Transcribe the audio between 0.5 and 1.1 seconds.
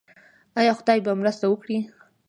آیا خدای